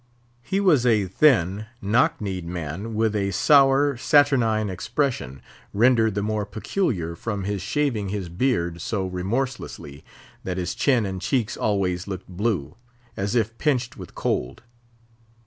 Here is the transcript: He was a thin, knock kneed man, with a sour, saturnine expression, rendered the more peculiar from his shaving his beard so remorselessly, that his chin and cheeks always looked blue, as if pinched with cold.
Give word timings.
He 0.41 0.59
was 0.59 0.83
a 0.83 1.05
thin, 1.05 1.67
knock 1.79 2.19
kneed 2.19 2.47
man, 2.47 2.95
with 2.95 3.15
a 3.15 3.29
sour, 3.29 3.97
saturnine 3.97 4.67
expression, 4.67 5.43
rendered 5.75 6.15
the 6.15 6.23
more 6.23 6.43
peculiar 6.43 7.15
from 7.15 7.43
his 7.43 7.61
shaving 7.61 8.09
his 8.09 8.27
beard 8.27 8.81
so 8.81 9.05
remorselessly, 9.05 10.03
that 10.43 10.57
his 10.57 10.73
chin 10.73 11.05
and 11.05 11.21
cheeks 11.21 11.55
always 11.55 12.07
looked 12.07 12.27
blue, 12.27 12.75
as 13.15 13.35
if 13.35 13.55
pinched 13.59 13.95
with 13.95 14.15
cold. 14.15 14.63